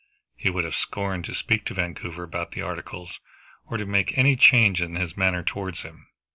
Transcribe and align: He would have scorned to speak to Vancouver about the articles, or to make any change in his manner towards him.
He 0.35 0.49
would 0.49 0.63
have 0.63 0.73
scorned 0.73 1.25
to 1.25 1.35
speak 1.35 1.63
to 1.65 1.75
Vancouver 1.75 2.23
about 2.23 2.53
the 2.53 2.63
articles, 2.63 3.19
or 3.67 3.77
to 3.77 3.85
make 3.85 4.17
any 4.17 4.35
change 4.35 4.81
in 4.81 4.95
his 4.95 5.15
manner 5.15 5.43
towards 5.43 5.81
him. 5.83 6.07